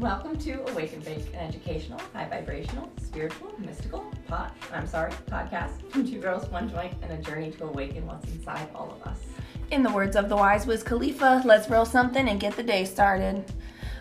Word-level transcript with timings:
Welcome 0.00 0.38
to 0.38 0.66
Awake 0.70 0.94
and 0.94 1.04
Bake, 1.04 1.26
an 1.34 1.40
educational, 1.40 2.00
high 2.14 2.26
vibrational, 2.26 2.90
spiritual, 3.02 3.52
mystical, 3.58 4.10
pot, 4.26 4.56
I'm 4.72 4.86
sorry, 4.86 5.12
podcast 5.30 5.90
from 5.90 6.08
two 6.10 6.18
girls, 6.18 6.48
one 6.48 6.70
joint, 6.70 6.94
and 7.02 7.12
a 7.12 7.18
journey 7.18 7.50
to 7.50 7.64
awaken 7.64 8.06
what's 8.06 8.26
inside 8.30 8.66
all 8.74 8.90
of 8.92 9.06
us. 9.06 9.18
In 9.70 9.82
the 9.82 9.92
words 9.92 10.16
of 10.16 10.30
the 10.30 10.36
wise 10.36 10.66
Wiz 10.66 10.82
Khalifa, 10.82 11.42
let's 11.44 11.68
roll 11.68 11.84
something 11.84 12.30
and 12.30 12.40
get 12.40 12.56
the 12.56 12.62
day 12.62 12.86
started. 12.86 13.44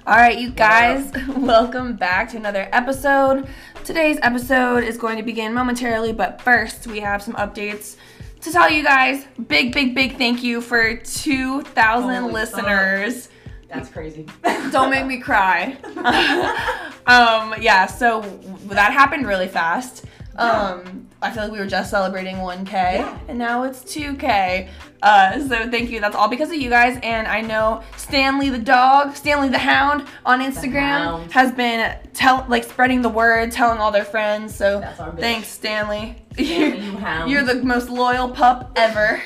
All 0.08 0.16
right, 0.16 0.40
you 0.40 0.52
guys, 0.52 1.12
welcome 1.36 1.98
back 1.98 2.30
to 2.30 2.38
another 2.38 2.70
episode. 2.72 3.50
Today's 3.84 4.20
episode 4.22 4.86
is 4.86 4.98
going 4.98 5.18
to 5.18 5.24
begin 5.24 5.54
momentarily, 5.54 6.14
but 6.14 6.42
first, 6.42 6.88
we 6.88 7.02
have 7.02 7.22
some 7.22 7.34
updates 7.34 7.98
to 8.40 8.54
tell 8.54 8.72
you 8.72 8.84
guys. 8.84 9.26
Big, 9.50 9.74
big, 9.74 9.94
big 9.96 10.18
thank 10.18 10.44
you 10.44 10.62
for 10.62 10.96
2,000 10.96 12.10
Holy 12.10 12.34
listeners. 12.34 13.28
That's 13.70 13.90
crazy. 13.90 14.26
Don't 14.72 14.90
make 14.90 15.06
me 15.06 15.20
cry. 15.20 15.78
um, 17.08 17.54
yeah, 17.62 17.86
so 17.86 18.22
that 18.68 18.92
happened 18.94 19.28
really 19.28 19.48
fast. 19.48 20.06
Um, 20.36 21.08
I 21.22 21.32
feel 21.32 21.44
like 21.44 21.52
we 21.52 21.60
were 21.60 21.68
just 21.68 21.92
celebrating 21.92 22.38
1K, 22.38 22.72
Yeah. 22.72 23.20
and 23.28 23.38
now 23.38 23.64
it's 23.64 23.82
2K. 23.84 24.70
Uh, 25.02 25.40
so 25.48 25.70
thank 25.70 25.90
you. 25.90 26.00
That's 26.00 26.16
all 26.16 26.30
because 26.30 26.50
of 26.50 26.56
you 26.56 26.70
guys. 26.70 26.98
And 27.04 27.28
I 27.28 27.42
know 27.42 27.84
Stanley 27.98 28.50
the 28.50 28.58
dog, 28.60 29.16
Stanley 29.16 29.50
the 29.50 29.58
hound 29.58 30.06
on 30.26 30.40
Instagram 30.42 31.30
has 31.32 31.52
been 31.52 31.98
tell 32.14 32.46
like 32.50 32.64
spreading 32.64 33.02
the 33.02 33.10
word, 33.10 33.52
telling 33.52 33.80
all 33.80 33.92
their 33.92 34.06
friends. 34.06 34.56
So 34.56 34.82
thanks, 35.18 35.48
Stanley. 35.50 36.16
Stanley, 36.34 36.80
you 36.86 36.98
hound. 36.98 37.30
You're 37.32 37.44
the 37.44 37.56
most 37.64 37.90
loyal 37.90 38.30
pup 38.30 38.72
ever. 38.78 39.22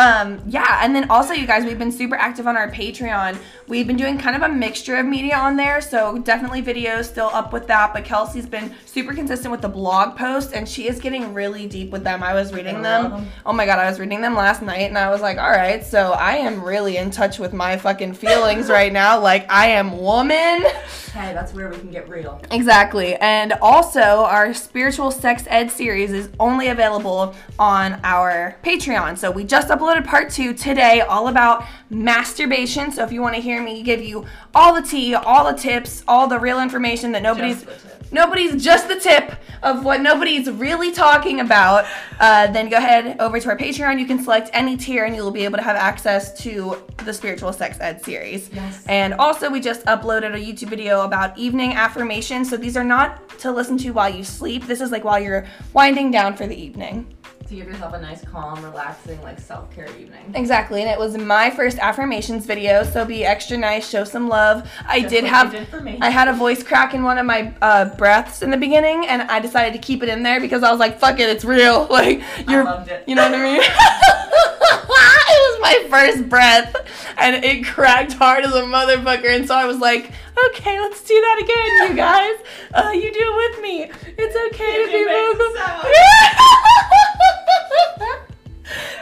Um, 0.00 0.40
yeah, 0.46 0.80
and 0.82 0.94
then 0.96 1.10
also, 1.10 1.32
you 1.34 1.46
guys, 1.46 1.64
we've 1.64 1.78
been 1.78 1.92
super 1.92 2.14
active 2.16 2.46
on 2.46 2.56
our 2.56 2.70
Patreon. 2.70 3.36
We've 3.68 3.86
been 3.86 3.96
doing 3.96 4.18
kind 4.18 4.34
of 4.34 4.42
a 4.42 4.48
mixture 4.52 4.96
of 4.96 5.06
media 5.06 5.36
on 5.36 5.56
there, 5.56 5.80
so 5.80 6.18
definitely 6.18 6.62
videos 6.62 7.04
still 7.04 7.30
up 7.32 7.52
with 7.52 7.66
that. 7.68 7.92
But 7.92 8.04
Kelsey's 8.04 8.46
been 8.46 8.74
super 8.86 9.12
consistent 9.14 9.52
with 9.52 9.60
the 9.60 9.68
blog 9.68 10.16
posts, 10.16 10.52
and 10.52 10.68
she 10.68 10.88
is 10.88 10.98
getting 11.00 11.34
really 11.34 11.66
deep 11.66 11.90
with 11.90 12.02
them. 12.02 12.22
I 12.22 12.34
was 12.34 12.52
reading 12.52 12.82
them. 12.82 13.10
love 13.10 13.20
'em. 13.20 13.28
Oh 13.46 13.52
my 13.52 13.66
god, 13.66 13.78
I 13.78 13.88
was 13.88 14.00
reading 14.00 14.20
them 14.22 14.34
last 14.34 14.62
night, 14.62 14.88
and 14.88 14.96
I 14.98 15.10
was 15.10 15.20
like, 15.20 15.38
all 15.38 15.50
right, 15.50 15.84
so 15.84 16.12
I 16.12 16.36
am 16.36 16.64
really 16.64 16.96
in 16.96 17.10
touch 17.10 17.38
with 17.38 17.52
my 17.52 17.76
fucking 17.76 18.14
feelings 18.14 18.68
right 18.78 18.92
now. 18.92 19.20
Like, 19.20 19.50
I 19.50 19.66
am 19.68 19.98
woman. 20.00 20.64
Hey, 21.12 21.32
that's 21.32 21.52
where 21.52 21.68
we 21.68 21.76
can 21.76 21.90
get 21.90 22.08
real. 22.08 22.40
Exactly. 22.50 23.16
And 23.16 23.52
also, 23.54 24.00
our 24.00 24.54
spiritual 24.54 25.10
sex 25.10 25.44
ed 25.48 25.70
series 25.70 26.12
is 26.12 26.28
only 26.38 26.68
available 26.68 27.34
on 27.58 28.00
our 28.04 28.56
Patreon. 28.62 29.18
So, 29.18 29.30
we 29.30 29.44
just 29.44 29.68
uploaded 29.68 30.06
part 30.06 30.30
two 30.30 30.54
today, 30.54 31.00
all 31.00 31.28
about 31.28 31.64
masturbation. 31.90 32.92
So, 32.92 33.02
if 33.02 33.10
you 33.10 33.22
want 33.22 33.34
to 33.34 33.40
hear 33.40 33.60
me 33.62 33.82
give 33.82 34.00
you 34.00 34.24
all 34.54 34.74
the 34.74 34.82
tea, 34.82 35.14
all 35.14 35.50
the 35.50 35.58
tips, 35.58 36.04
all 36.06 36.28
the 36.28 36.38
real 36.38 36.60
information 36.60 37.12
that 37.12 37.22
nobody's. 37.22 37.62
Just 37.62 37.82
the 37.82 37.88
tip. 37.88 37.96
Nobody's 38.12 38.62
just 38.62 38.88
the 38.88 38.98
tip 38.98 39.34
of 39.62 39.84
what 39.84 40.00
nobody's 40.00 40.50
really 40.50 40.90
talking 40.90 41.38
about. 41.38 41.86
Uh, 42.18 42.48
then 42.48 42.68
go 42.68 42.76
ahead 42.76 43.20
over 43.20 43.38
to 43.38 43.48
our 43.50 43.56
Patreon. 43.56 44.00
You 44.00 44.06
can 44.06 44.20
select 44.20 44.50
any 44.52 44.76
tier, 44.76 45.04
and 45.04 45.14
you'll 45.14 45.30
be 45.30 45.44
able 45.44 45.58
to 45.58 45.62
have 45.62 45.76
access 45.76 46.36
to 46.42 46.82
the 47.04 47.12
spiritual 47.14 47.52
sex 47.52 47.78
ed 47.80 48.04
series. 48.04 48.50
Yes. 48.52 48.84
And 48.88 49.14
also, 49.14 49.48
we 49.48 49.60
just 49.60 49.86
uploaded 49.86 50.34
a 50.34 50.38
YouTube 50.38 50.70
video 50.70 50.99
about 51.02 51.36
evening 51.38 51.74
affirmations. 51.74 52.50
So 52.50 52.56
these 52.56 52.76
are 52.76 52.84
not 52.84 53.38
to 53.40 53.50
listen 53.52 53.78
to 53.78 53.90
while 53.90 54.12
you 54.12 54.24
sleep. 54.24 54.66
This 54.66 54.80
is 54.80 54.90
like 54.90 55.04
while 55.04 55.20
you're 55.20 55.46
winding 55.72 56.10
down 56.10 56.36
for 56.36 56.46
the 56.46 56.56
evening. 56.56 57.16
To 57.48 57.56
give 57.56 57.66
yourself 57.66 57.94
a 57.94 58.00
nice, 58.00 58.24
calm, 58.24 58.62
relaxing, 58.64 59.20
like 59.22 59.40
self 59.40 59.74
care 59.74 59.88
evening. 59.98 60.32
Exactly. 60.34 60.82
And 60.82 60.88
it 60.88 60.96
was 60.96 61.16
my 61.18 61.50
first 61.50 61.78
affirmations 61.78 62.46
video. 62.46 62.84
So 62.84 63.04
be 63.04 63.24
extra 63.24 63.56
nice, 63.56 63.88
show 63.90 64.04
some 64.04 64.28
love. 64.28 64.70
I 64.86 65.00
did 65.00 65.24
have. 65.24 65.50
did. 65.50 65.66
I 66.00 66.10
had 66.10 66.28
a 66.28 66.32
voice 66.32 66.62
crack 66.62 66.94
in 66.94 67.02
one 67.02 67.18
of 67.18 67.26
my 67.26 67.52
uh, 67.60 67.86
breaths 67.96 68.42
in 68.42 68.50
the 68.50 68.56
beginning, 68.56 69.04
and 69.08 69.22
I 69.22 69.40
decided 69.40 69.72
to 69.72 69.80
keep 69.80 70.04
it 70.04 70.08
in 70.08 70.22
there 70.22 70.40
because 70.40 70.62
I 70.62 70.70
was 70.70 70.78
like, 70.78 71.00
"Fuck 71.00 71.18
it, 71.18 71.28
it's 71.28 71.44
real." 71.44 71.88
Like 72.00 72.22
you're, 72.48 72.62
loved 72.62 72.88
it. 72.88 73.02
you 73.08 73.16
know 73.16 73.28
what 73.28 73.34
I 73.34 73.42
mean? 73.42 73.62
my 75.70 75.86
first 75.88 76.28
breath, 76.28 76.74
and 77.18 77.44
it 77.44 77.64
cracked 77.64 78.14
hard 78.14 78.44
as 78.44 78.54
a 78.54 78.62
motherfucker, 78.62 79.32
and 79.34 79.46
so 79.46 79.54
I 79.54 79.66
was 79.66 79.78
like, 79.78 80.10
"Okay, 80.46 80.80
let's 80.80 81.02
do 81.02 81.20
that 81.20 81.38
again, 81.42 81.90
you 81.90 81.96
guys. 81.96 82.36
Uh, 82.72 82.92
you 82.92 83.12
do 83.12 83.20
it 83.20 83.36
with 83.36 83.60
me. 83.62 83.90
It's 84.16 84.36
okay 84.54 84.84
to 84.84 84.90
be 84.90 85.04
vocal." 85.04 85.50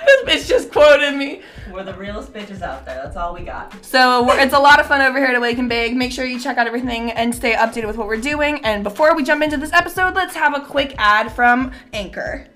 this 0.07 0.23
bitch 0.25 0.49
just 0.49 0.73
quoted 0.73 1.15
me. 1.15 1.43
We're 1.71 1.85
the 1.85 1.95
realest 1.95 2.33
bitches 2.33 2.63
out 2.63 2.87
there. 2.87 3.03
That's 3.05 3.17
all 3.17 3.35
we 3.35 3.43
got. 3.43 3.85
So 3.85 4.25
we're, 4.25 4.41
it's 4.41 4.55
a 4.55 4.59
lot 4.59 4.81
of 4.81 4.87
fun 4.87 5.03
over 5.03 5.19
here 5.19 5.29
at 5.29 5.37
Awake 5.37 5.59
and 5.59 5.69
Big. 5.69 5.95
Make 5.95 6.11
sure 6.13 6.25
you 6.25 6.41
check 6.41 6.57
out 6.57 6.67
everything 6.67 7.13
and 7.13 7.35
stay 7.35 7.53
updated 7.53 7.87
with 7.87 7.97
what 7.97 8.09
we're 8.09 8.21
doing. 8.21 8.65
And 8.65 8.83
before 8.83 9.15
we 9.15 9.23
jump 9.23 9.43
into 9.43 9.59
this 9.59 9.73
episode, 9.73 10.15
let's 10.15 10.35
have 10.35 10.57
a 10.57 10.61
quick 10.61 10.95
ad 10.99 11.31
from 11.31 11.71
Anchor. 11.93 12.49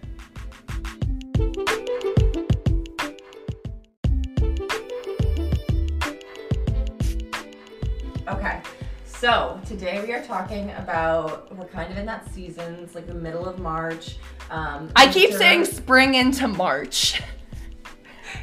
So 9.22 9.60
today 9.64 10.02
we 10.04 10.12
are 10.12 10.20
talking 10.24 10.72
about 10.72 11.54
we're 11.56 11.64
kind 11.66 11.92
of 11.92 11.96
in 11.96 12.04
that 12.06 12.28
season. 12.34 12.74
It's 12.82 12.96
like 12.96 13.06
the 13.06 13.14
middle 13.14 13.46
of 13.48 13.60
March. 13.60 14.16
Um, 14.50 14.90
I 14.96 15.06
keep 15.06 15.30
winter- 15.30 15.38
saying 15.38 15.64
spring 15.66 16.14
into 16.16 16.48
March. 16.48 17.22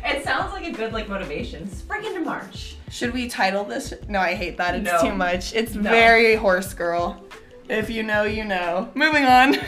it 0.06 0.24
sounds 0.24 0.54
like 0.54 0.66
a 0.66 0.72
good 0.72 0.94
like 0.94 1.10
motivation. 1.10 1.70
Spring 1.70 2.06
into 2.06 2.22
March. 2.22 2.78
Should 2.90 3.12
we 3.14 3.28
title 3.28 3.66
this? 3.66 3.94
No, 4.08 4.20
I 4.22 4.36
hate 4.36 4.56
that. 4.56 4.74
It's 4.74 4.86
No. 4.90 5.02
too 5.02 5.14
much. 5.14 5.54
It's 5.54 5.76
No. 5.76 5.90
very 5.90 6.36
horse 6.36 6.74
girl. 6.74 7.26
If 7.68 7.90
you 7.90 8.04
know, 8.04 8.24
you 8.24 8.46
know. 8.46 8.90
Moving 8.96 9.26
on. 9.26 9.56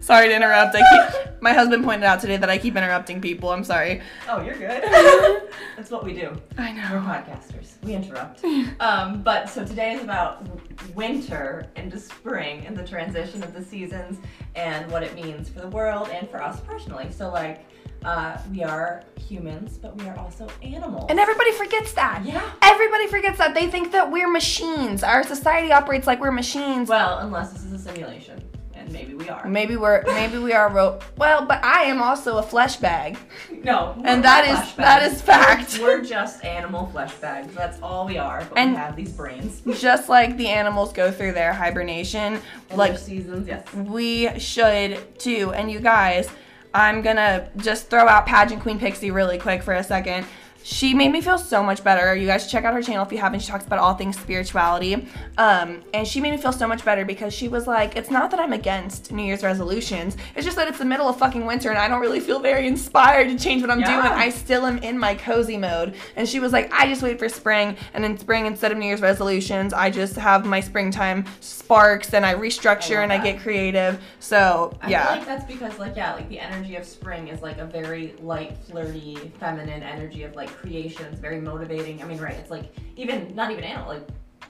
sorry 0.00 0.28
to 0.28 0.34
interrupt. 0.34 0.74
I 0.74 0.80
keep, 0.80 1.27
my 1.40 1.52
husband 1.52 1.84
pointed 1.84 2.04
out 2.04 2.20
today 2.20 2.36
that 2.36 2.50
I 2.50 2.58
keep 2.58 2.76
interrupting 2.76 3.20
people. 3.20 3.50
I'm 3.50 3.64
sorry. 3.64 4.00
Oh, 4.28 4.40
you're 4.42 4.56
good. 4.56 4.82
That's 5.76 5.90
what 5.90 6.04
we 6.04 6.12
do. 6.12 6.32
I 6.56 6.72
know. 6.72 6.88
We're 6.92 7.00
podcasters. 7.00 7.74
We 7.82 7.94
interrupt. 7.94 8.44
Um, 8.80 9.22
but 9.22 9.48
so 9.48 9.64
today 9.64 9.92
is 9.94 10.02
about 10.02 10.46
winter 10.94 11.66
into 11.76 11.98
spring 11.98 12.64
and 12.66 12.76
the 12.76 12.86
transition 12.86 13.42
of 13.42 13.52
the 13.52 13.62
seasons 13.62 14.18
and 14.54 14.90
what 14.90 15.02
it 15.02 15.14
means 15.14 15.48
for 15.48 15.60
the 15.60 15.68
world 15.68 16.08
and 16.10 16.28
for 16.30 16.40
us 16.42 16.60
personally. 16.60 17.10
So 17.10 17.30
like, 17.30 17.64
uh, 18.04 18.38
we 18.52 18.62
are 18.62 19.02
humans, 19.18 19.78
but 19.78 19.96
we 20.00 20.06
are 20.08 20.16
also 20.18 20.46
animals. 20.62 21.06
And 21.08 21.18
everybody 21.18 21.50
forgets 21.52 21.92
that. 21.94 22.24
yeah. 22.24 22.52
Everybody 22.62 23.06
forgets 23.08 23.38
that. 23.38 23.54
They 23.54 23.66
think 23.68 23.90
that 23.92 24.10
we're 24.10 24.30
machines. 24.30 25.02
Our 25.02 25.24
society 25.24 25.72
operates 25.72 26.06
like 26.06 26.20
we're 26.20 26.30
machines. 26.30 26.88
Well, 26.88 27.18
unless 27.18 27.52
this 27.52 27.64
is 27.64 27.72
a 27.72 27.78
simulation, 27.78 28.40
and 28.88 28.92
maybe 28.92 29.14
we 29.14 29.28
are. 29.28 29.46
Maybe 29.46 29.76
we're 29.76 30.02
maybe 30.06 30.38
we 30.38 30.52
are 30.52 30.68
ro- 30.70 30.98
well, 31.16 31.44
but 31.46 31.62
I 31.64 31.82
am 31.84 32.00
also 32.00 32.38
a 32.38 32.42
flesh 32.42 32.76
bag. 32.76 33.18
No, 33.64 34.00
And 34.04 34.22
that 34.24 34.46
is- 34.46 34.74
that 34.76 35.02
is 35.02 35.20
fact. 35.20 35.78
We're 35.82 36.02
just 36.02 36.44
animal 36.44 36.86
flesh 36.86 37.12
bags. 37.14 37.52
That's 37.54 37.80
all 37.82 38.06
we 38.06 38.16
are. 38.16 38.44
But 38.48 38.56
And- 38.58 38.70
we 38.72 38.76
have 38.76 38.96
these 38.96 39.12
brains. 39.12 39.60
Just 39.80 40.08
like 40.08 40.36
the 40.36 40.48
animals 40.48 40.92
go 40.92 41.10
through 41.10 41.32
their 41.32 41.52
hibernation, 41.52 42.40
And 42.70 42.78
like 42.78 42.96
seasons, 42.98 43.48
yes. 43.48 43.70
we 43.74 44.38
should 44.38 45.18
too. 45.18 45.52
And 45.54 45.70
you 45.70 45.80
guys, 45.80 46.28
I'm 46.72 47.02
gonna 47.02 47.48
just 47.56 47.88
throw 47.90 48.06
out 48.06 48.26
pageant 48.26 48.62
queen 48.62 48.78
Pixie 48.78 49.10
really 49.10 49.38
quick 49.38 49.62
for 49.62 49.74
a 49.74 49.82
second. 49.82 50.24
She 50.70 50.92
made 50.92 51.10
me 51.12 51.22
feel 51.22 51.38
so 51.38 51.62
much 51.62 51.82
better. 51.82 52.14
You 52.14 52.26
guys 52.26 52.42
should 52.42 52.50
check 52.50 52.64
out 52.64 52.74
her 52.74 52.82
channel 52.82 53.02
if 53.02 53.10
you 53.10 53.16
haven't. 53.16 53.40
She 53.40 53.48
talks 53.48 53.64
about 53.64 53.78
all 53.78 53.94
things 53.94 54.18
spirituality. 54.18 55.06
Um, 55.38 55.82
and 55.94 56.06
she 56.06 56.20
made 56.20 56.32
me 56.32 56.36
feel 56.36 56.52
so 56.52 56.68
much 56.68 56.84
better 56.84 57.06
because 57.06 57.32
she 57.32 57.48
was 57.48 57.66
like, 57.66 57.96
it's 57.96 58.10
not 58.10 58.30
that 58.32 58.38
I'm 58.38 58.52
against 58.52 59.10
New 59.10 59.22
Year's 59.22 59.42
resolutions. 59.42 60.18
It's 60.36 60.44
just 60.44 60.58
that 60.58 60.68
it's 60.68 60.76
the 60.76 60.84
middle 60.84 61.08
of 61.08 61.18
fucking 61.18 61.46
winter 61.46 61.70
and 61.70 61.78
I 61.78 61.88
don't 61.88 62.02
really 62.02 62.20
feel 62.20 62.38
very 62.38 62.66
inspired 62.66 63.28
to 63.28 63.38
change 63.38 63.62
what 63.62 63.70
I'm 63.70 63.80
Yeah. 63.80 64.02
doing. 64.02 64.12
I 64.12 64.28
still 64.28 64.66
am 64.66 64.76
in 64.78 64.98
my 64.98 65.14
cozy 65.14 65.56
mode. 65.56 65.94
And 66.16 66.28
she 66.28 66.38
was 66.38 66.52
like, 66.52 66.70
I 66.70 66.86
just 66.86 67.00
wait 67.02 67.18
for 67.18 67.30
spring. 67.30 67.74
And 67.94 68.04
in 68.04 68.18
spring, 68.18 68.44
instead 68.44 68.70
of 68.70 68.76
New 68.76 68.84
Year's 68.86 69.00
resolutions, 69.00 69.72
I 69.72 69.88
just 69.88 70.16
have 70.16 70.44
my 70.44 70.60
springtime 70.60 71.24
sparks 71.40 72.12
and 72.12 72.26
I 72.26 72.34
restructure 72.34 72.98
I 72.98 73.04
and 73.04 73.12
I 73.12 73.16
get 73.24 73.40
creative. 73.40 74.02
So, 74.20 74.76
I 74.82 74.90
yeah. 74.90 75.06
feel 75.06 75.16
like 75.16 75.26
that's 75.26 75.44
because, 75.46 75.78
like, 75.78 75.96
yeah, 75.96 76.12
like 76.12 76.28
the 76.28 76.38
energy 76.40 76.76
of 76.76 76.84
spring 76.84 77.28
is 77.28 77.40
like 77.40 77.56
a 77.56 77.64
very 77.64 78.14
light, 78.20 78.54
flirty, 78.68 79.32
feminine 79.40 79.82
energy 79.82 80.24
of 80.24 80.34
like 80.36 80.50
creation. 80.60 81.06
It's 81.06 81.20
very 81.20 81.40
motivating. 81.40 82.02
I 82.02 82.06
mean, 82.06 82.18
right? 82.18 82.34
It's 82.34 82.50
like 82.50 82.74
even 82.96 83.34
not 83.34 83.50
even 83.50 83.64
animal, 83.64 83.88
like 83.88 84.08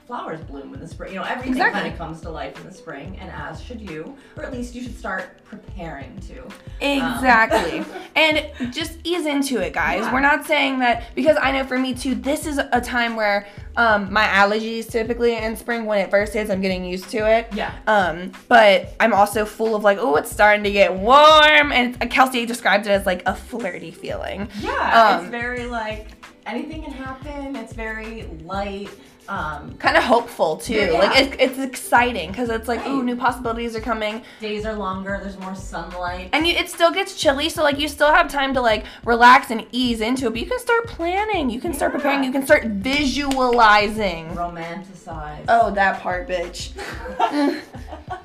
flowers 0.09 0.41
bloom 0.41 0.73
in 0.73 0.79
the 0.79 0.87
spring. 0.87 1.13
You 1.13 1.19
know, 1.19 1.23
everything 1.25 1.51
Exactly. 1.51 1.81
kind 1.81 1.93
of 1.93 1.99
comes 1.99 2.19
to 2.21 2.31
life 2.31 2.59
in 2.59 2.65
the 2.65 2.73
spring, 2.73 3.15
and 3.21 3.29
as 3.29 3.61
should 3.61 3.79
you, 3.79 4.17
or 4.35 4.43
at 4.43 4.51
least 4.51 4.73
you 4.73 4.81
should 4.81 4.97
start 4.97 5.43
preparing 5.45 6.19
to. 6.21 6.47
Exactly. 6.81 7.85
and 8.15 8.73
just 8.73 8.97
ease 9.03 9.27
into 9.27 9.59
it, 9.61 9.71
guys. 9.71 10.01
Yeah. 10.01 10.11
We're 10.11 10.19
not 10.21 10.47
saying 10.47 10.79
that 10.79 11.13
because 11.13 11.37
I 11.39 11.51
know 11.51 11.63
for 11.63 11.77
me 11.77 11.93
too, 11.93 12.15
this 12.15 12.47
is 12.47 12.57
a 12.57 12.81
time 12.81 13.15
where 13.15 13.45
um, 13.77 14.11
my 14.11 14.23
allergies 14.25 14.89
typically 14.89 15.35
in 15.35 15.55
spring 15.55 15.85
when 15.85 15.99
it 15.99 16.09
first 16.09 16.33
hits. 16.33 16.49
I'm 16.49 16.59
getting 16.59 16.83
used 16.85 17.09
to 17.11 17.17
it. 17.29 17.47
Yeah. 17.53 17.71
Um, 17.85 18.31
but 18.47 18.95
I'm 18.99 19.13
also 19.13 19.45
full 19.45 19.75
of 19.75 19.83
like, 19.83 19.99
oh, 20.01 20.15
it's 20.15 20.31
starting 20.31 20.63
to 20.63 20.71
get 20.71 20.91
warm, 20.91 21.71
and 21.71 22.09
Kelsey 22.09 22.47
described 22.47 22.87
it 22.87 22.89
as 22.89 23.05
like 23.05 23.21
a 23.27 23.35
flirty 23.35 23.91
feeling. 23.91 24.49
Yeah, 24.59 25.17
Um, 25.17 25.21
it's 25.21 25.29
very 25.29 25.65
like 25.67 26.07
anything 26.47 26.81
can 26.81 26.93
happen. 26.93 27.55
It's 27.55 27.73
very 27.73 28.23
light. 28.43 28.89
Um, 29.29 29.75
Kind 29.77 29.95
of 29.95 30.03
hopeful 30.03 30.57
too. 30.57 30.73
Yeah, 30.73 30.91
yeah. 30.91 30.97
Like 30.97 31.19
it's, 31.19 31.35
it's 31.39 31.59
exciting 31.59 32.31
because 32.31 32.49
it's 32.49 32.67
like, 32.67 32.85
ooh, 32.87 33.03
new 33.03 33.15
possibilities 33.15 33.75
are 33.75 33.79
coming. 33.79 34.23
days 34.41 34.65
are 34.65 34.73
longer. 34.73 35.19
There's 35.21 35.37
more 35.37 35.53
sunlight. 35.53 36.31
And 36.33 36.47
you, 36.47 36.53
it 36.55 36.67
still 36.67 36.91
gets 36.91 37.13
chilly, 37.13 37.47
so 37.49 37.61
like 37.61 37.77
you 37.77 37.87
still 37.87 38.11
have 38.11 38.27
time 38.31 38.55
to 38.55 38.61
like 38.61 38.85
relax 39.05 39.51
and 39.51 39.67
ease 39.71 40.01
into 40.01 40.25
it. 40.25 40.31
But 40.31 40.39
you 40.39 40.47
can 40.47 40.59
start 40.59 40.87
planning, 40.87 41.51
you 41.51 41.61
can 41.61 41.75
start 41.75 41.91
preparing, 41.91 42.23
you 42.23 42.31
can 42.31 42.43
start 42.43 42.65
visualizing. 42.65 44.29
Romanticize. 44.29 45.45
Oh, 45.47 45.69
that 45.75 46.01
part, 46.01 46.27
bitch. 46.27 46.71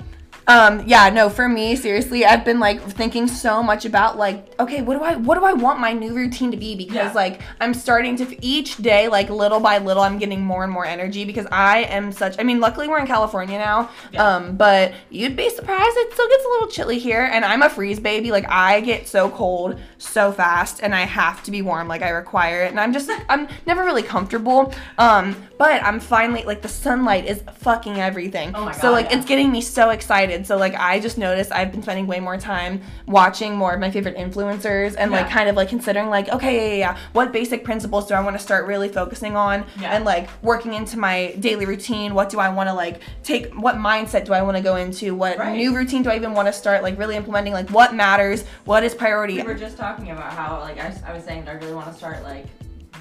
Um, 0.47 0.83
yeah, 0.85 1.09
no, 1.09 1.27
for 1.29 1.49
me, 1.49 1.75
seriously, 1.75 2.23
I've 2.23 2.45
been 2.45 2.59
like 2.59 2.79
thinking 2.81 3.27
so 3.27 3.63
much 3.63 3.83
about 3.83 4.17
like, 4.17 4.53
okay, 4.59 4.81
what 4.83 4.95
do 4.97 5.03
I 5.03 5.15
what 5.15 5.39
do 5.39 5.43
I 5.45 5.53
want 5.53 5.79
my 5.79 5.91
new 5.91 6.13
routine 6.13 6.51
to 6.51 6.57
be? 6.57 6.75
Because 6.75 6.95
Yeah. 6.95 7.11
like 7.13 7.41
I'm 7.59 7.73
starting 7.73 8.15
to 8.17 8.45
each 8.45 8.77
day, 8.77 9.07
like 9.07 9.29
little 9.31 9.59
by 9.59 9.79
little, 9.79 10.03
I'm 10.03 10.19
getting 10.19 10.45
more 10.45 10.63
and 10.63 10.71
more 10.71 10.85
energy 10.85 11.25
because 11.25 11.47
I 11.51 11.79
am 11.85 12.11
such 12.11 12.35
I 12.39 12.43
mean, 12.43 12.59
luckily 12.59 12.87
we're 12.87 12.99
in 12.99 13.07
California 13.07 13.57
now. 13.57 13.89
Yeah. 14.11 14.23
Um, 14.35 14.55
but 14.55 14.93
you'd 15.09 15.35
be 15.35 15.49
surprised 15.49 15.83
it 15.97 16.13
still 16.13 16.27
gets 16.29 16.45
a 16.45 16.49
little 16.49 16.67
chilly 16.67 16.99
here 16.99 17.23
and 17.23 17.43
I'm 17.43 17.63
a 17.63 17.69
freeze 17.69 17.99
baby. 17.99 18.29
Like 18.29 18.45
I 18.47 18.81
get 18.81 19.07
so 19.07 19.31
cold 19.31 19.79
so 19.97 20.31
fast 20.31 20.79
and 20.83 20.93
I 20.93 21.01
have 21.05 21.41
to 21.43 21.51
be 21.51 21.63
warm, 21.63 21.87
like 21.87 22.03
I 22.03 22.09
require 22.09 22.63
it. 22.65 22.69
And 22.71 22.79
I'm 22.79 22.93
just 22.93 23.09
I'm 23.29 23.47
never 23.65 23.83
really 23.83 24.03
comfortable. 24.03 24.71
Um, 24.99 25.35
but 25.57 25.81
I'm 25.83 25.99
finally 25.99 26.43
like 26.43 26.61
the 26.61 26.67
sunlight 26.67 27.25
is 27.25 27.41
fucking 27.59 27.97
everything. 27.99 28.51
Oh 28.53 28.65
my 28.65 28.71
God, 28.73 28.81
So 28.81 28.91
like 28.91 29.09
yeah. 29.09 29.17
it's 29.17 29.25
getting 29.25 29.51
me 29.51 29.61
so 29.61 29.89
excited. 29.89 30.34
So 30.43 30.57
like 30.57 30.73
I 30.75 30.99
just 30.99 31.17
noticed 31.17 31.51
I've 31.51 31.71
been 31.71 31.81
spending 31.83 32.07
way 32.07 32.19
more 32.19 32.37
time 32.37 32.81
watching 33.07 33.55
more 33.55 33.73
of 33.73 33.79
my 33.79 33.91
favorite 33.91 34.17
influencers 34.17 34.95
and 34.97 35.11
like 35.11 35.29
kind 35.29 35.47
of 35.49 35.55
like 35.55 35.69
considering 35.69 36.09
like 36.09 36.29
okay 36.29 36.55
yeah, 36.55 36.73
yeah, 36.73 36.93
yeah 36.93 36.97
what 37.13 37.31
basic 37.31 37.63
principles 37.63 38.07
do 38.07 38.13
I 38.13 38.21
want 38.21 38.35
to 38.35 38.41
start 38.41 38.65
really 38.65 38.89
focusing 38.89 39.35
on 39.35 39.65
Yeah. 39.79 39.95
and 39.95 40.03
like 40.05 40.29
working 40.41 40.73
into 40.73 40.97
my 40.97 41.35
daily 41.39 41.65
routine. 41.65 42.13
What 42.13 42.29
do 42.29 42.39
I 42.39 42.49
want 42.49 42.67
to 42.69 42.73
like 42.73 43.01
take? 43.23 43.53
What 43.53 43.75
mindset 43.75 44.25
do 44.25 44.33
I 44.33 44.41
want 44.41 44.57
to 44.57 44.63
go 44.63 44.75
into? 44.75 45.13
What 45.15 45.37
Right. 45.37 45.55
new 45.55 45.75
routine 45.75 46.01
do 46.03 46.09
I 46.09 46.15
even 46.15 46.33
want 46.33 46.47
to 46.47 46.53
start 46.53 46.81
like 46.83 46.97
really 46.97 47.15
implementing? 47.15 47.53
Like 47.53 47.69
what 47.69 47.93
matters? 47.93 48.43
What 48.65 48.83
is 48.83 48.95
priority? 48.95 49.35
We 49.35 49.43
were 49.43 49.53
just 49.53 49.77
talking 49.77 50.09
about 50.11 50.33
how, 50.33 50.59
like, 50.59 50.79
I, 50.79 50.93
I 51.05 51.13
was 51.13 51.23
saying 51.23 51.47
I 51.47 51.53
really 51.53 51.73
want 51.73 51.87
to 51.87 51.93
start, 51.93 52.23
like, 52.23 52.45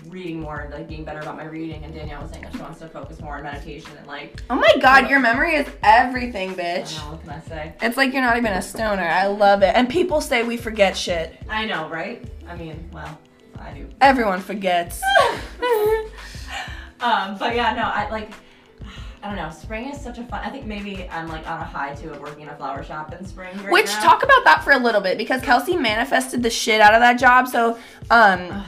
reading 0.09 0.41
more 0.41 0.61
and, 0.61 0.73
like, 0.73 0.89
being 0.89 1.05
better 1.05 1.21
about 1.21 1.37
my 1.37 1.45
reading. 1.45 1.85
And 1.85 1.95
Danielle 1.95 2.23
was 2.23 2.31
saying 2.31 2.43
that 2.45 2.53
she 2.53 2.59
wants 2.59 2.79
to 2.81 2.89
focus 2.89 3.21
more 3.21 3.37
on 3.37 3.43
meditation 3.43 3.91
and, 3.99 4.06
like, 4.06 4.43
oh 4.51 4.56
my 4.56 4.71
god, 4.81 5.09
your 5.11 5.21
memory 5.21 5.55
is 5.56 5.69
everything, 5.83 6.55
bitch. 6.55 6.97
know, 6.99 7.12
what 7.12 7.21
can 7.23 7.31
I 7.31 7.41
say? 7.41 7.75
It's 7.83 7.97
like 7.97 8.12
you're 8.12 8.23
not 8.23 8.37
even 8.37 8.53
a 8.53 8.62
stoner. 8.62 9.03
I 9.03 9.27
love 9.27 9.62
it. 9.62 9.73
And 9.75 9.89
people 9.89 10.21
say 10.21 10.43
we 10.43 10.56
forget 10.56 10.97
shit. 10.97 11.37
I 11.49 11.67
know, 11.67 11.89
right? 11.89 12.25
I 12.49 12.56
mean, 12.56 12.89
well, 12.93 13.19
I 13.59 13.73
do. 13.73 13.89
Everyone 14.01 14.41
forgets. 14.41 15.01
Um, 17.01 17.37
but 17.39 17.55
yeah, 17.55 17.75
no, 17.75 17.83
I 17.83 18.09
like. 18.11 18.31
I 19.23 19.29
don't 19.29 19.37
know. 19.37 19.51
Spring 19.51 19.89
is 19.91 20.01
such 20.01 20.19
a 20.19 20.25
fun. 20.25 20.41
I 20.43 20.51
think 20.51 20.65
maybe 20.67 21.09
I'm 21.11 21.29
like 21.29 21.47
on 21.49 21.61
a 21.61 21.65
high 21.65 21.95
too 21.95 22.11
of 22.11 22.21
working 22.21 22.43
in 22.43 22.49
a 22.49 22.56
flower 22.56 22.83
shop 22.83 23.12
in 23.12 23.25
spring. 23.27 23.56
Right 23.59 23.73
Which 23.73 23.87
now. 23.87 24.03
talk 24.03 24.23
about 24.23 24.45
that 24.45 24.62
for 24.65 24.73
a 24.73 24.79
little 24.79 25.01
bit 25.01 25.19
because 25.19 25.41
Kelsey 25.43 25.77
manifested 25.77 26.43
the 26.43 26.51
shit 26.51 26.81
out 26.81 26.95
of 26.95 27.01
that 27.01 27.19
job. 27.19 27.49
So 27.49 27.79
um 28.11 28.65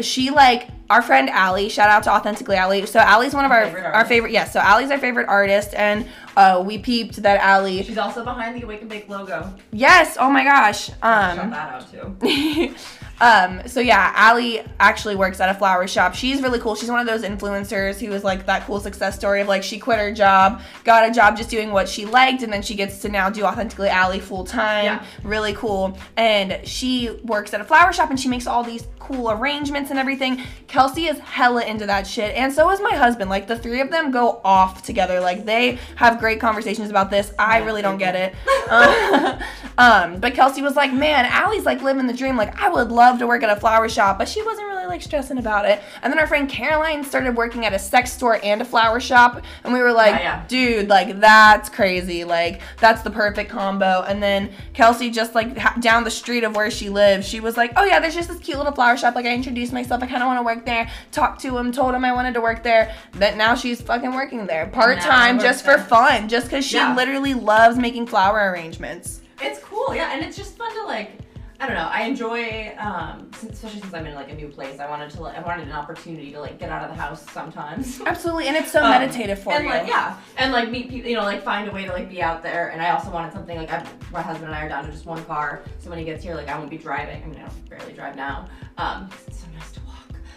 she 0.00 0.30
like 0.30 0.68
our 0.90 1.00
friend 1.02 1.30
Allie, 1.30 1.68
shout 1.68 1.88
out 1.88 2.02
to 2.04 2.10
Authentically 2.10 2.56
Allie. 2.56 2.84
So 2.84 2.98
Allie's 2.98 3.32
one 3.32 3.44
of 3.44 3.50
our 3.50 3.64
Favorite 3.66 3.84
our 3.84 4.04
favorite 4.04 4.32
yes, 4.32 4.52
so 4.52 4.60
Allie's 4.60 4.90
our 4.90 4.98
favorite 4.98 5.28
artist 5.28 5.72
and 5.74 6.06
uh 6.36 6.62
we 6.64 6.78
peeped 6.78 7.16
that 7.22 7.40
Allie 7.40 7.82
She's 7.82 7.96
also 7.98 8.24
behind 8.24 8.56
the 8.56 8.64
Awake 8.64 8.80
and 8.82 8.90
Bake 8.90 9.08
logo. 9.08 9.52
Yes, 9.72 10.16
oh 10.20 10.30
my 10.30 10.44
gosh. 10.44 10.88
Shout 10.88 11.38
Um 11.38 11.50
that 11.50 11.74
out 11.74 11.90
too. 11.90 12.74
um, 13.20 13.60
so 13.66 13.80
yeah, 13.80 14.12
Allie 14.14 14.62
actually 14.78 15.14
works 15.14 15.40
at 15.40 15.48
a 15.48 15.54
flower 15.54 15.86
shop. 15.86 16.14
She's 16.14 16.40
really 16.42 16.58
cool. 16.58 16.74
She's 16.74 16.90
one 16.90 17.00
of 17.00 17.06
those 17.06 17.22
influencers 17.22 17.98
who 18.00 18.12
is 18.12 18.24
like 18.24 18.46
that 18.46 18.66
cool 18.66 18.80
success 18.80 19.14
story 19.14 19.42
of 19.42 19.48
like 19.48 19.62
she 19.62 19.78
quit 19.78 19.98
her 19.98 20.12
job, 20.12 20.62
got 20.84 21.08
a 21.08 21.12
job 21.12 21.36
just 21.36 21.50
doing 21.50 21.70
what 21.70 21.88
she 21.88 22.06
liked, 22.06 22.42
and 22.42 22.52
then 22.52 22.62
she 22.62 22.74
gets 22.74 23.00
to 23.02 23.08
now 23.08 23.28
do 23.28 23.44
authentically 23.44 23.88
Allie 23.88 24.20
full 24.20 24.44
time. 24.44 24.84
Yeah. 24.84 25.04
Really 25.22 25.52
cool. 25.52 25.98
And 26.16 26.66
she 26.66 27.10
works 27.24 27.52
at 27.52 27.60
a 27.60 27.64
flower 27.64 27.92
shop 27.92 28.10
and 28.10 28.18
she 28.18 28.28
makes 28.28 28.46
all 28.46 28.64
these 28.64 28.86
cool 28.98 29.30
arrangements 29.30 29.90
and 29.90 29.98
everything. 29.98 30.42
Kelsey 30.66 31.06
is 31.06 31.18
hella 31.18 31.64
into 31.64 31.84
that 31.86 32.06
shit, 32.06 32.34
and 32.36 32.52
so 32.52 32.70
is 32.70 32.80
my 32.80 32.94
husband. 32.94 33.28
Like 33.28 33.46
the 33.46 33.58
three 33.58 33.80
of 33.80 33.90
them 33.90 34.10
go 34.10 34.40
off 34.44 34.82
together. 34.82 35.20
Like 35.20 35.44
they 35.44 35.78
have 35.96 36.18
great 36.18 36.40
conversations 36.40 36.88
about 36.88 37.10
this. 37.10 37.32
I 37.38 37.58
really 37.58 37.82
don't 37.82 37.98
get 37.98 38.14
it. 38.16 38.34
Um, 39.80 40.20
but 40.20 40.34
Kelsey 40.34 40.60
was 40.60 40.76
like, 40.76 40.92
man, 40.92 41.24
Allie's 41.24 41.64
like 41.64 41.80
living 41.80 42.06
the 42.06 42.12
dream. 42.12 42.36
Like, 42.36 42.60
I 42.60 42.68
would 42.68 42.92
love 42.92 43.09
to 43.18 43.26
work 43.26 43.42
at 43.42 43.50
a 43.56 43.60
flower 43.60 43.88
shop, 43.88 44.18
but 44.18 44.28
she 44.28 44.42
wasn't 44.42 44.66
really 44.68 44.86
like 44.86 45.02
stressing 45.02 45.38
about 45.38 45.64
it. 45.66 45.80
And 46.02 46.12
then 46.12 46.18
our 46.18 46.26
friend 46.26 46.48
Caroline 46.48 47.04
started 47.04 47.36
working 47.36 47.66
at 47.66 47.72
a 47.72 47.78
sex 47.78 48.12
store 48.12 48.38
and 48.42 48.62
a 48.62 48.64
flower 48.64 49.00
shop, 49.00 49.42
and 49.64 49.72
we 49.72 49.80
were 49.82 49.92
like, 49.92 50.12
Yeah, 50.14 50.20
yeah. 50.22 50.44
dude, 50.48 50.88
like 50.88 51.20
that's 51.20 51.68
crazy. 51.68 52.24
Like 52.24 52.60
that's 52.78 53.02
the 53.02 53.10
perfect 53.10 53.50
combo. 53.50 54.02
And 54.06 54.22
then 54.22 54.50
Kelsey 54.74 55.10
just 55.10 55.34
like 55.34 55.56
ha- 55.58 55.76
down 55.80 56.04
the 56.04 56.10
street 56.10 56.44
of 56.44 56.54
where 56.56 56.70
she 56.70 56.88
lives, 56.88 57.26
she 57.28 57.40
was 57.40 57.56
like, 57.56 57.72
oh 57.76 57.84
yeah, 57.84 58.00
there's 58.00 58.14
just 58.14 58.28
this 58.28 58.38
cute 58.38 58.56
little 58.58 58.72
flower 58.72 58.96
shop. 58.96 59.14
Like 59.14 59.26
I 59.26 59.34
introduced 59.34 59.72
myself. 59.72 60.02
I 60.02 60.06
kind 60.06 60.22
of 60.22 60.26
want 60.26 60.38
to 60.38 60.42
work 60.44 60.64
there. 60.66 60.90
Talked 61.12 61.40
to 61.42 61.56
him, 61.58 61.72
told 61.72 61.94
him 61.94 62.04
I 62.04 62.12
wanted 62.12 62.34
to 62.34 62.40
work 62.40 62.62
there. 62.62 62.94
That 63.14 63.36
now 63.36 63.54
she's 63.54 63.80
fucking 63.80 64.12
working 64.14 64.46
there 64.46 64.66
part 64.66 65.00
time, 65.00 65.38
just 65.38 65.64
for 65.64 65.78
fun, 65.78 66.28
just 66.28 66.46
because 66.46 66.64
she 66.66 66.76
Yeah. 66.76 66.94
literally 66.94 67.34
loves 67.34 67.76
making 67.76 68.06
flower 68.06 68.50
arrangements. 68.52 69.20
It's 69.42 69.58
cool, 69.60 69.94
yeah, 69.94 70.12
and 70.14 70.22
it's 70.24 70.36
just 70.36 70.56
fun 70.58 70.70
to 70.74 70.84
like. 70.84 71.12
I 71.60 71.66
don't 71.66 71.76
know. 71.76 71.90
I 71.92 72.04
enjoy, 72.04 72.74
um, 72.78 73.30
since, 73.36 73.52
especially 73.52 73.80
since 73.82 73.92
I'm 73.92 74.06
in 74.06 74.14
like 74.14 74.30
a 74.30 74.34
new 74.34 74.48
place. 74.48 74.80
I 74.80 74.88
wanted 74.88 75.10
to, 75.10 75.24
I 75.24 75.40
wanted 75.42 75.66
an 75.68 75.72
opportunity 75.74 76.32
to 76.32 76.40
like 76.40 76.58
get 76.58 76.70
out 76.70 76.82
of 76.82 76.88
the 76.96 77.00
house 77.00 77.24
sometimes. 77.32 78.00
Absolutely, 78.06 78.48
and 78.48 78.56
it's 78.56 78.72
so 78.72 78.82
Um, 78.82 78.88
meditative 78.90 79.38
for 79.42 79.52
and 79.52 79.64
you. 79.64 79.70
like 79.70 79.86
yeah, 79.86 80.16
and 80.38 80.52
like 80.52 80.70
meet 80.70 80.88
people, 80.88 81.10
you 81.10 81.16
know, 81.16 81.22
like 81.22 81.42
find 81.42 81.68
a 81.68 81.70
way 81.70 81.84
to 81.84 81.92
like 81.92 82.08
be 82.08 82.22
out 82.22 82.42
there. 82.42 82.70
And 82.70 82.80
I 82.80 82.90
also 82.92 83.10
wanted 83.10 83.34
something 83.34 83.58
like 83.58 83.70
I, 83.70 83.86
my 84.10 84.22
husband 84.22 84.46
and 84.46 84.54
I 84.54 84.64
are 84.64 84.68
down 84.70 84.86
to 84.86 84.90
just 84.90 85.04
one 85.04 85.22
car, 85.26 85.62
so 85.80 85.90
when 85.90 85.98
he 85.98 86.04
gets 86.06 86.24
here, 86.24 86.34
like 86.34 86.48
I 86.48 86.56
won't 86.58 86.70
be 86.70 86.78
driving. 86.78 87.22
I 87.22 87.26
mean, 87.26 87.36
I 87.38 87.42
don't 87.42 87.68
barely 87.68 87.92
drive 87.92 88.16
now, 88.16 88.48
um, 88.78 89.10
it's 89.26 89.40
so 89.40 89.46
nice 89.54 89.70
to. 89.72 89.79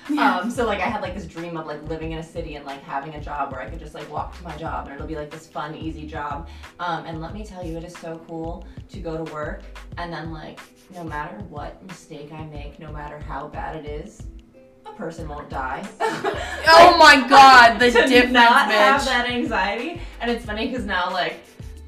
Yeah. 0.10 0.38
Um, 0.40 0.52
so 0.52 0.66
like 0.66 0.80
I 0.80 0.86
had 0.88 1.02
like 1.02 1.16
this 1.16 1.26
dream 1.26 1.56
of 1.58 1.66
like 1.66 1.82
living 1.90 2.12
in 2.12 2.20
a 2.20 2.24
city 2.24 2.56
and 2.56 2.66
like 2.66 2.82
having 2.84 3.16
a 3.16 3.22
job 3.22 3.52
where 3.52 3.62
I 3.62 3.70
could 3.70 3.80
just 3.80 3.94
like 3.94 4.10
walk 4.12 4.36
to 4.38 4.44
my 4.44 4.56
job 4.58 4.88
and 4.88 4.96
it'll 4.96 5.08
be 5.08 5.16
like 5.16 5.30
this 5.32 5.48
fun, 5.48 5.76
easy 5.76 6.06
job. 6.06 6.48
Um, 6.80 7.06
and 7.06 7.22
let 7.22 7.34
me 7.34 7.46
tell 7.46 7.66
you, 7.66 7.78
it 7.78 7.84
is 7.84 7.94
so 7.98 8.22
cool 8.28 8.66
to 8.90 9.00
go 9.00 9.24
to 9.24 9.32
work 9.34 9.64
and 9.98 10.12
then 10.12 10.32
like 10.32 10.60
no 10.94 11.04
matter 11.04 11.38
what 11.50 11.82
mistake 11.88 12.32
I 12.34 12.44
make, 12.46 12.80
no 12.80 12.92
matter 12.92 13.18
how 13.20 13.48
bad 13.48 13.78
it 13.78 13.90
is, 13.90 14.24
a 14.86 14.92
person 14.94 15.28
won't 15.28 15.50
die. 15.50 15.88
Oh 16.66 16.98
my 16.98 17.28
God, 17.28 17.78
the 17.80 17.92
to 17.92 18.08
difference, 18.08 18.32
not 18.34 18.70
bitch. 18.70 18.74
have 18.74 19.06
that 19.06 19.30
anxiety. 19.30 20.02
And 20.22 20.32
it's 20.32 20.46
funny 20.46 20.68
because 20.68 20.86
now 20.86 21.12
like 21.12 21.44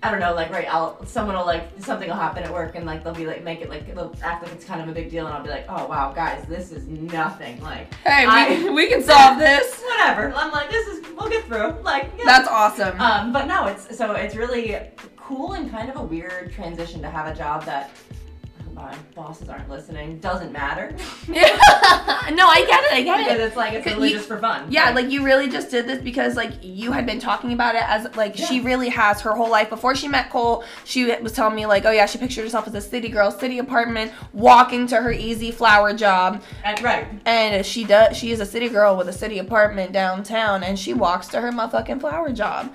I 0.06 0.12
don't 0.12 0.20
know, 0.20 0.34
like 0.36 0.52
right, 0.52 0.68
I'll 0.70 1.04
someone 1.06 1.36
will 1.36 1.46
like 1.46 1.68
something 1.80 2.08
will 2.08 2.16
happen 2.16 2.44
at 2.44 2.54
work 2.54 2.76
and 2.76 2.86
like 2.86 3.04
they'll 3.04 3.14
be 3.14 3.26
like 3.26 3.44
make 3.44 3.62
it 3.62 3.70
like 3.70 3.88
they'll 3.94 4.16
act 4.22 4.44
like 4.44 4.54
it's 4.54 4.64
kind 4.66 4.82
of 4.82 4.88
a 4.88 4.92
big 4.92 5.10
deal 5.10 5.26
and 5.26 5.36
I'll 5.36 5.44
be 5.44 5.50
like, 5.50 5.66
oh 5.68 5.88
wow, 5.88 6.12
guys, 6.14 6.46
this 6.48 6.72
is 6.72 6.86
nothing. 6.88 7.60
Like 7.62 7.94
hey, 8.06 8.64
we, 8.64 8.70
we 8.70 8.88
can 8.88 9.02
solve 9.02 9.40
this. 9.40 9.82
whatever. 9.82 10.32
I'm 10.36 10.52
like, 10.52 10.70
this 10.70 10.88
is 10.88 11.06
we'll 11.18 11.30
get 11.30 11.46
through. 11.46 11.82
Like 11.82 12.12
yeah. 12.18 12.26
That's 12.26 12.48
awesome. 12.48 13.00
um, 13.02 13.34
but 13.34 13.48
no, 13.48 13.66
it's 13.66 13.98
so 13.98 14.12
it's 14.12 14.36
really 14.36 14.78
cool 15.18 15.54
and 15.54 15.72
kind 15.72 15.90
of 15.90 15.96
a 15.96 16.04
weird 16.04 16.54
transition 16.54 17.02
to 17.02 17.10
have 17.10 17.28
a 17.28 17.36
job 17.36 17.66
that. 17.66 17.90
Bosses 19.16 19.50
aren't 19.50 19.70
listening. 19.70 20.20
Doesn't 20.20 20.52
matter. 20.52 20.96
Yeah. 21.28 21.58
no, 22.34 22.48
I 22.48 22.66
get 22.66 22.84
it. 22.84 22.94
I 22.94 23.04
get 23.04 23.18
because 23.20 23.40
it. 23.40 23.44
it's 23.44 23.56
like 23.56 23.74
it's 23.74 23.86
really 23.86 24.10
you- 24.10 24.16
just 24.16 24.28
for 24.28 24.38
fun. 24.38 24.70
Yeah, 24.70 24.90
like 24.92 25.10
you 25.10 25.24
really 25.24 25.50
just 25.50 25.72
did 25.72 25.88
this 25.88 26.02
because 26.02 26.36
like 26.36 26.52
you 26.62 26.92
had 26.92 27.06
been 27.06 27.20
talking 27.20 27.54
about 27.54 27.76
it 27.76 27.84
as 27.84 28.14
like 28.16 28.36
she 28.36 28.60
really 28.60 28.90
has 28.90 29.22
her 29.22 29.34
whole 29.34 29.50
life 29.50 29.70
before 29.70 29.96
she 29.96 30.08
met 30.08 30.30
Cole. 30.30 30.64
She 30.84 31.06
was 31.22 31.32
telling 31.32 31.56
me 31.56 31.66
like, 31.66 31.86
oh 31.86 31.92
yeah, 31.92 32.06
she 32.06 32.18
pictured 32.18 32.44
herself 32.44 32.68
as 32.68 32.76
a 32.76 32.82
city 32.82 33.10
girl, 33.10 33.32
city 33.32 33.60
apartment, 33.60 34.12
walking 34.34 34.88
to 34.88 34.98
her 35.02 35.12
easy 35.12 35.52
flower 35.52 35.94
job, 35.94 36.42
and, 36.64 36.82
right. 36.84 37.08
and 37.26 37.66
she 37.66 37.84
does. 37.84 38.18
She 38.18 38.32
is 38.32 38.40
a 38.40 38.46
city 38.46 38.70
girl 38.70 38.98
with 38.98 39.08
a 39.08 39.14
city 39.14 39.40
apartment 39.40 39.92
downtown, 39.94 40.64
and 40.64 40.78
she 40.78 40.94
walks 40.94 41.28
to 41.28 41.42
her 41.42 41.52
motherfucking 41.52 42.02
flower 42.02 42.32
job. 42.32 42.74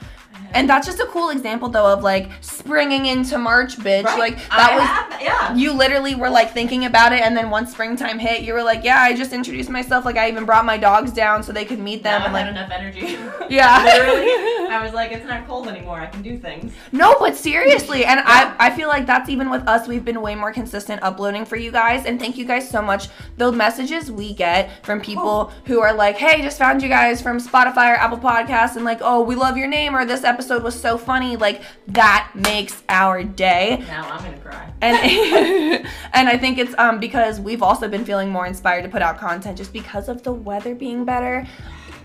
And 0.53 0.69
that's 0.69 0.87
just 0.87 1.01
a 1.01 1.07
cool 1.07 1.31
example 1.31 1.69
though 1.69 1.93
of 1.93 2.03
like 2.03 2.31
springing 2.41 3.07
into 3.07 3.39
March, 3.39 3.77
bitch. 3.77 4.05
Right. 4.05 4.19
Like 4.19 4.37
that 4.49 4.71
I 4.71 4.75
was 4.75 4.85
have- 4.85 5.23
yeah. 5.23 5.55
you 5.55 5.73
literally 5.73 6.15
were 6.15 6.31
like 6.31 6.53
thinking 6.53 6.85
about 6.85 7.13
it 7.13 7.21
and 7.21 7.37
then 7.37 7.51
once 7.51 7.73
springtime 7.73 8.19
hit, 8.19 8.43
you 8.43 8.53
were 8.53 8.63
like, 8.63 8.85
Yeah, 8.85 9.01
I 9.01 9.15
just 9.15 9.33
introduced 9.33 9.71
myself. 9.71 10.05
Like 10.05 10.17
I 10.17 10.29
even 10.29 10.45
brought 10.45 10.65
my 10.65 10.77
dogs 10.77 11.13
down 11.13 11.43
so 11.43 11.53
they 11.53 11.65
could 11.65 11.79
meet 11.79 12.03
them 12.03 12.21
Now 12.21 12.27
and 12.27 12.37
I 12.37 12.41
like 12.41 12.55
had 12.55 12.57
enough 12.57 12.71
energy. 12.71 13.19
Yeah. 13.51 13.83
Literally, 13.85 14.51
I 14.71 14.81
was 14.83 14.93
like, 14.93 15.11
it's 15.11 15.27
not 15.27 15.47
cold 15.47 15.67
anymore. 15.67 15.99
I 15.99 16.07
can 16.07 16.23
do 16.23 16.39
things. 16.39 16.73
No, 16.93 17.17
but 17.19 17.37
seriously, 17.37 18.05
and 18.05 18.21
I, 18.21 18.55
I 18.59 18.71
feel 18.71 18.89
like 18.89 19.07
that's 19.07 19.29
even 19.29 19.51
with 19.51 19.67
us. 19.67 19.89
We've 19.89 20.05
been 20.05 20.23
way 20.23 20.37
more 20.37 20.53
consistent 20.53 21.03
uploading 21.03 21.45
for 21.45 21.57
you 21.57 21.73
guys, 21.73 22.07
and 22.07 22.21
thank 22.21 22.39
you 22.39 22.45
guys 22.45 22.69
so 22.69 22.81
much. 22.81 23.09
The 23.37 23.51
messages 23.51 24.11
we 24.11 24.33
get 24.33 24.85
from 24.85 25.01
people 25.01 25.51
oh. 25.51 25.53
who 25.65 25.81
are 25.81 25.93
like, 25.93 26.17
"Hey, 26.17 26.41
just 26.43 26.59
found 26.59 26.83
you 26.83 26.89
guys 26.89 27.21
from 27.21 27.39
Spotify 27.39 27.93
or 27.93 27.97
Apple 27.97 28.19
Podcasts," 28.19 28.77
and 28.77 28.85
like, 28.85 29.01
"Oh, 29.03 29.23
we 29.23 29.35
love 29.35 29.57
your 29.57 29.67
name," 29.69 29.97
or 29.97 30.05
"This 30.05 30.23
episode 30.31 30.63
was 30.63 30.81
so 30.81 30.97
funny." 30.97 31.37
Like 31.37 31.63
that 31.89 32.31
makes 32.35 32.83
our 32.89 33.23
day. 33.23 33.85
Now 33.87 34.09
I'm 34.11 34.25
gonna 34.25 34.39
cry. 34.39 34.73
And 34.81 34.97
and 36.15 36.29
I 36.29 36.39
think 36.39 36.59
it's 36.59 36.75
um 36.79 37.01
because 37.01 37.41
we've 37.41 37.63
also 37.63 37.89
been 37.89 38.05
feeling 38.05 38.31
more 38.31 38.47
inspired 38.47 38.83
to 38.83 38.89
put 38.89 39.03
out 39.03 39.19
content 39.19 39.59
just 39.59 39.73
because 39.73 40.09
of 40.09 40.23
the 40.23 40.33
weather 40.33 40.75
being 40.75 41.05
better. 41.05 41.47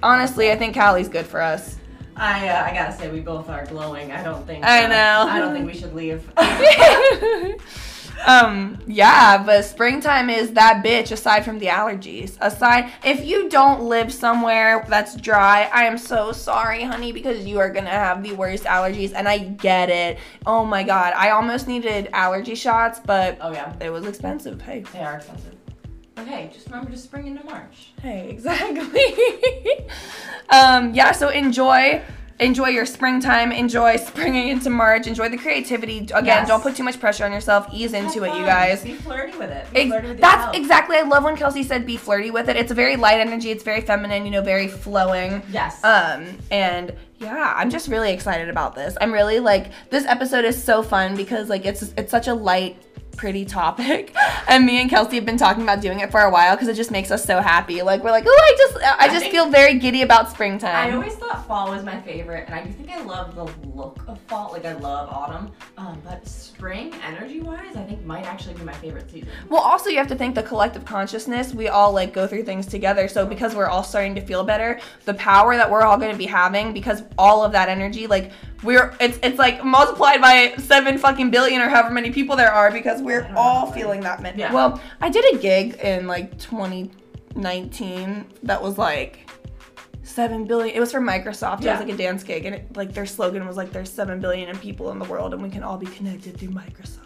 Honestly, 0.03 0.51
I 0.51 0.57
think 0.57 0.73
Cali's 0.73 1.07
good 1.07 1.25
for 1.25 1.41
us. 1.41 1.77
I 2.15 2.47
uh, 2.47 2.63
I 2.63 2.73
gotta 2.73 2.93
say 2.93 3.11
we 3.11 3.19
both 3.19 3.49
are 3.49 3.65
glowing. 3.65 4.11
I 4.11 4.23
don't 4.23 4.45
think. 4.47 4.63
I 4.63 4.85
uh, 4.85 4.87
know. 4.87 5.31
I 5.31 5.39
don't 5.39 5.53
think 5.53 5.65
we 5.65 5.77
should 5.77 5.93
leave. 5.93 6.29
um 8.25 8.77
yeah 8.87 9.41
but 9.43 9.63
springtime 9.63 10.29
is 10.29 10.53
that 10.53 10.83
bitch 10.83 11.11
aside 11.11 11.43
from 11.43 11.59
the 11.59 11.67
allergies. 11.67 12.37
Aside 12.41 12.91
if 13.03 13.25
you 13.25 13.49
don't 13.49 13.81
live 13.83 14.13
somewhere 14.13 14.85
that's 14.87 15.15
dry 15.15 15.69
i 15.73 15.83
am 15.83 15.97
so 15.97 16.31
sorry 16.31 16.83
honey 16.83 17.11
because 17.11 17.45
you 17.45 17.59
are 17.59 17.69
gonna 17.69 17.89
have 17.89 18.23
the 18.23 18.33
worst 18.33 18.63
allergies 18.63 19.13
and 19.13 19.27
i 19.27 19.37
get 19.37 19.89
it. 19.89 20.17
Oh 20.45 20.65
my 20.65 20.83
god 20.83 21.13
i 21.15 21.31
almost 21.31 21.67
needed 21.67 22.09
allergy 22.13 22.55
shots 22.55 22.99
but 23.05 23.37
oh 23.41 23.51
yeah, 23.51 23.75
it 23.81 23.89
was 23.89 24.05
expensive. 24.05 24.61
Hey. 24.61 24.83
They 24.93 24.99
are 24.99 25.17
expensive. 25.17 25.55
But 26.15 26.27
hey, 26.27 26.49
just 26.53 26.67
remember 26.67 26.91
to 26.91 26.97
spring 26.97 27.27
into 27.27 27.43
March. 27.45 27.91
hey 28.01 28.29
exactly. 28.35 29.13
Um 30.49 30.93
yeah 30.93 31.11
so 31.11 31.29
enjoy 31.29 32.01
enjoy 32.39 32.67
your 32.67 32.85
springtime 32.85 33.51
enjoy 33.53 33.95
springing 33.95 34.49
into 34.49 34.69
march 34.69 35.07
enjoy 35.07 35.29
the 35.29 35.37
creativity 35.37 35.99
again 35.99 36.25
Yes. 36.25 36.47
don't 36.49 36.61
put 36.61 36.75
too 36.75 36.83
much 36.83 36.99
pressure 36.99 37.23
on 37.23 37.31
yourself 37.31 37.65
ease 37.71 37.93
into 37.93 38.23
it 38.25 38.37
you 38.37 38.45
guys 38.45 38.83
Be 38.83 38.93
flirty 38.95 39.37
with 39.37 39.49
it. 39.51 39.71
Be 39.73 39.79
Ex- 39.81 39.89
flirty 39.89 40.07
with 40.09 40.19
that's 40.19 40.37
yourself. 40.39 40.55
exactly. 40.57 40.97
I 40.97 41.01
love 41.03 41.23
when 41.23 41.37
Kelsey 41.37 41.63
said 41.63 41.85
be 41.85 41.95
flirty 41.95 42.31
with 42.31 42.49
it. 42.49 42.57
It's 42.57 42.71
a 42.71 42.75
very 42.75 42.97
light 42.97 43.19
energy. 43.21 43.51
It's 43.51 43.63
very 43.63 43.79
feminine. 43.81 44.25
You 44.25 44.31
know, 44.31 44.41
very 44.41 44.67
flowing. 44.67 45.41
Yes. 45.49 45.81
Um, 45.83 46.25
and 46.51 46.93
yeah, 47.19 47.53
I'm 47.55 47.69
just 47.69 47.87
really 47.87 48.11
excited 48.11 48.49
about 48.49 48.75
this. 48.75 48.97
I'm 48.99 49.13
really 49.13 49.39
like 49.39 49.71
this 49.89 50.05
episode 50.05 50.43
is 50.43 50.61
so 50.61 50.83
fun 50.83 51.15
because 51.15 51.47
like 51.49 51.65
it's 51.65 51.83
it's 51.97 52.11
such 52.11 52.27
a 52.27 52.33
light, 52.33 52.75
pretty 53.15 53.45
topic, 53.45 54.15
and 54.47 54.65
me 54.65 54.81
and 54.81 54.89
Kelsey 54.89 55.15
have 55.15 55.25
been 55.25 55.37
talking 55.37 55.63
about 55.63 55.81
doing 55.81 55.99
it 55.99 56.11
for 56.11 56.21
a 56.21 56.29
while 56.31 56.55
because 56.55 56.67
it 56.67 56.75
just 56.75 56.91
makes 56.91 57.11
us 57.11 57.23
so 57.23 57.41
happy. 57.41 57.81
Like 57.81 58.03
we're 58.03 58.11
like, 58.11 58.25
oh, 58.27 58.41
I 58.43 58.55
just 58.57 58.77
I 58.99 59.07
just 59.07 59.19
think- 59.21 59.31
feel 59.33 59.49
very 59.49 59.79
giddy 59.79 60.01
about 60.01 60.29
springtime. 60.31 60.75
I 60.75 60.95
always 60.95 61.15
thought 61.15 61.47
fall 61.47 61.71
was 61.71 61.83
my 61.83 61.99
favorite, 62.01 62.45
and 62.47 62.55
I 62.55 62.63
do 62.63 62.71
think 62.71 62.89
I 62.91 63.01
love 63.03 63.35
the 63.35 63.45
look 63.69 63.99
of 64.07 64.19
fall. 64.21 64.51
Like 64.51 64.65
I 64.65 64.73
love 64.73 65.09
autumn, 65.09 65.51
um, 65.77 66.01
but 66.03 66.27
spring, 66.27 66.93
energy-wise, 67.05 67.75
I 67.75 67.83
think 67.83 68.03
might 68.05 68.25
actually 68.25 68.55
be 68.55 68.63
my 68.63 68.73
favorite 68.73 69.09
season. 69.11 69.29
Well, 69.49 69.61
also 69.61 69.89
you 69.89 69.97
have 69.97 70.07
to 70.07 70.15
think 70.15 70.35
the 70.35 70.43
collective 70.43 70.85
consciousness. 70.85 71.53
We 71.53 71.67
all 71.67 71.91
like 71.91 72.13
go 72.13 72.27
through 72.27 72.43
things 72.43 72.65
together. 72.65 73.07
So 73.07 73.25
because 73.25 73.55
we're 73.55 73.67
all 73.67 73.83
starting 73.83 74.15
to 74.15 74.21
feel 74.21 74.43
better, 74.43 74.79
the 75.05 75.13
power 75.15 75.55
that 75.55 75.69
we're 75.69 75.81
all 75.83 75.97
going 75.97 76.11
to 76.11 76.17
be 76.17 76.25
having 76.25 76.73
because 76.73 77.03
all 77.17 77.43
of 77.43 77.51
that 77.51 77.69
energy, 77.69 78.07
like 78.07 78.31
we're 78.65 78.95
it's 78.99 79.19
it's 79.23 79.37
like 79.37 79.63
multiplied 79.63 80.21
by 80.21 80.55
seven 80.57 80.97
fucking 80.97 81.31
billion 81.31 81.61
or 81.61 81.69
however 81.69 81.91
many 81.93 82.11
people 82.11 82.35
there 82.35 82.51
are 82.51 82.71
because 82.71 83.01
we're 83.01 83.31
all 83.35 83.71
feeling 83.71 84.01
that 84.01 84.21
many. 84.21 84.39
Yeah. 84.39 84.53
Well, 84.53 84.81
I 85.01 85.09
did 85.09 85.33
a 85.33 85.37
gig 85.37 85.75
in 85.75 86.07
like 86.07 86.37
2019 86.39 88.25
that 88.43 88.61
was 88.61 88.77
like. 88.77 89.21
Seven 90.03 90.45
billion. 90.45 90.75
It 90.75 90.79
was 90.79 90.91
for 90.91 91.01
Microsoft. 91.01 91.65
It 91.65 91.71
was 91.71 91.79
like 91.79 91.89
a 91.89 91.97
dance 91.97 92.23
gig, 92.23 92.45
and 92.45 92.53
it, 92.53 92.77
like 92.77 92.93
their 92.93 93.07
slogan 93.07 93.47
was 93.47 93.57
like, 93.57 93.71
"There's 93.71 93.91
seven 93.91 94.19
billion 94.21 94.55
people 94.59 94.91
in 94.91 94.99
the 94.99 95.05
world, 95.05 95.33
and 95.33 95.41
we 95.41 95.49
can 95.49 95.63
all 95.63 95.77
be 95.77 95.87
connected 95.87 96.37
through 96.37 96.49
Microsoft." 96.49 97.05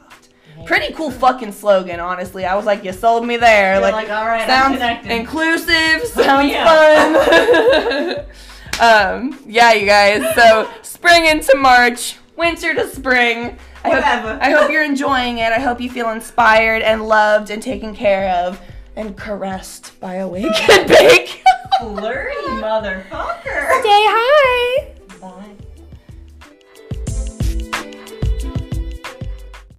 Pretty 0.65 0.93
cool 0.93 1.09
fucking 1.09 1.53
slogan, 1.53 1.99
honestly. 1.99 2.45
I 2.45 2.55
was 2.55 2.65
like, 2.65 2.83
you 2.83 2.91
sold 2.91 3.25
me 3.25 3.37
there. 3.37 3.75
You're 3.75 3.81
like, 3.81 3.93
like, 3.93 4.09
all 4.09 4.25
right, 4.25 4.41
I'm 4.41 4.47
sounds 4.49 4.73
connected. 4.73 5.11
inclusive, 5.11 6.03
sounds 6.07 6.53
fun. 6.53 8.25
um, 8.81 9.39
yeah, 9.47 9.73
you 9.73 9.85
guys. 9.85 10.35
So 10.35 10.69
spring 10.99 11.25
into 11.27 11.55
March, 11.57 12.17
winter 12.35 12.73
to 12.73 12.87
spring. 12.89 13.57
I 13.85 13.89
Whatever. 13.89 14.33
hope, 14.33 14.41
I 14.41 14.49
hope 14.51 14.69
you're 14.71 14.83
enjoying 14.83 15.37
it. 15.37 15.53
I 15.53 15.59
hope 15.59 15.79
you 15.79 15.89
feel 15.89 16.09
inspired 16.09 16.81
and 16.81 17.07
loved 17.07 17.49
and 17.49 17.63
taken 17.63 17.95
care 17.95 18.29
of 18.35 18.59
and 18.97 19.15
caressed 19.15 19.97
by 20.01 20.15
a 20.15 20.27
wake 20.27 20.69
and 20.69 20.87
bake. 20.89 21.41
Flirty 21.79 22.35
motherfucker. 22.59 23.81
Say 23.81 24.03
hi. 24.09 24.91
Bye. 25.21 25.55